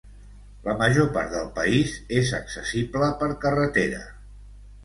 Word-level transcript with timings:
La 0.67 0.73
major 0.77 1.11
part 1.17 1.29
del 1.33 1.51
país 1.59 1.93
és 2.21 2.33
accessible 2.39 3.11
per 3.23 3.31
carretera. 3.45 4.01